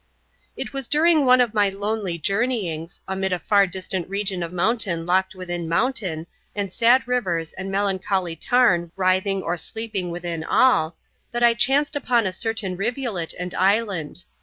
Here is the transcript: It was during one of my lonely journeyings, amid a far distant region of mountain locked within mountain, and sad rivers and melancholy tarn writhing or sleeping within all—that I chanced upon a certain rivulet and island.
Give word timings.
It 0.57 0.73
was 0.73 0.87
during 0.87 1.25
one 1.27 1.39
of 1.39 1.53
my 1.53 1.69
lonely 1.69 2.17
journeyings, 2.17 3.01
amid 3.07 3.31
a 3.31 3.37
far 3.37 3.67
distant 3.67 4.09
region 4.09 4.41
of 4.41 4.51
mountain 4.51 5.05
locked 5.05 5.35
within 5.35 5.69
mountain, 5.69 6.25
and 6.55 6.73
sad 6.73 7.07
rivers 7.07 7.53
and 7.53 7.69
melancholy 7.71 8.35
tarn 8.35 8.91
writhing 8.95 9.43
or 9.43 9.57
sleeping 9.57 10.09
within 10.09 10.43
all—that 10.43 11.43
I 11.43 11.53
chanced 11.53 11.95
upon 11.95 12.25
a 12.25 12.31
certain 12.33 12.75
rivulet 12.75 13.35
and 13.37 13.53
island. 13.53 14.23